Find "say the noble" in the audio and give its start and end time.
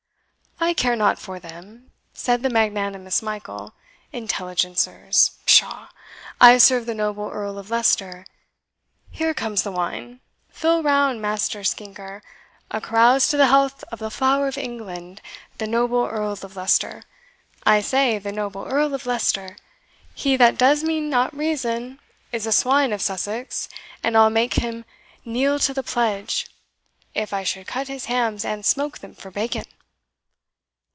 17.81-18.63